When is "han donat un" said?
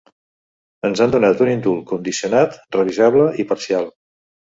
1.05-1.51